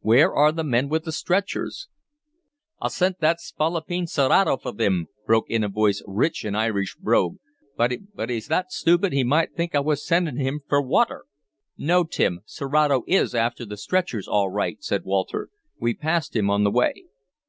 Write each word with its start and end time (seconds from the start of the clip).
"Where 0.00 0.34
are 0.34 0.50
the 0.50 0.64
men 0.64 0.88
with 0.88 1.04
stretchers?" 1.14 1.86
"I 2.82 2.88
sint 2.88 3.20
that 3.20 3.38
Spalapeen 3.40 4.08
Serato 4.08 4.56
for 4.56 4.72
thim!" 4.72 5.06
broke 5.24 5.48
in 5.48 5.62
a 5.62 5.68
voice, 5.68 6.02
rich 6.04 6.44
in 6.44 6.56
Irish 6.56 6.96
brogue. 6.96 7.36
"But 7.76 7.92
he's 8.28 8.48
thot 8.48 8.72
stupid 8.72 9.12
he 9.12 9.22
might 9.22 9.54
think 9.54 9.72
I 9.72 9.78
was 9.78 10.00
after 10.00 10.06
sindin' 10.08 10.36
him 10.44 10.62
fer 10.68 10.80
wather!" 10.82 11.26
"No, 11.78 12.02
Tim. 12.02 12.40
Serato 12.44 13.04
is 13.06 13.36
after 13.36 13.64
the 13.64 13.76
stretchers 13.76 14.26
all 14.26 14.50
right," 14.50 14.82
said 14.82 15.04
Walter. 15.04 15.48
"We 15.78 15.94
passed 15.94 16.34
him 16.34 16.50
on 16.50 16.64
the 16.64 16.72
way." 16.72 17.04